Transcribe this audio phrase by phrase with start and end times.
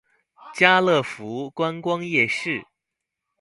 [0.55, 2.65] 嘉樂福觀光夜市